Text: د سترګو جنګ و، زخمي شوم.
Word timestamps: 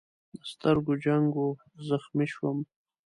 د 0.35 0.37
سترګو 0.51 0.93
جنګ 1.05 1.27
و، 1.45 1.47
زخمي 1.89 2.27
شوم. 2.33 2.57